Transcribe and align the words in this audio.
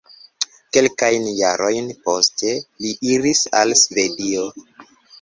Kelkajn 0.77 1.27
jarojn 1.41 1.93
poste 2.07 2.57
li 2.87 2.97
iris 3.13 3.45
al 3.63 3.79
Svedio. 3.87 4.53